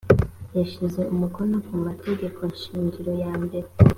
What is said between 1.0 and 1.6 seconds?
umukono